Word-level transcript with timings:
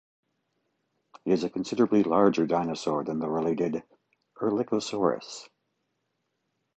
It 1.25 1.31
is 1.31 1.43
a 1.43 1.49
considerably 1.51 2.01
larger 2.01 2.47
dinosaur 2.47 3.03
than 3.03 3.19
the 3.19 3.29
related 3.29 3.83
"Erlikosaurus". 4.37 5.47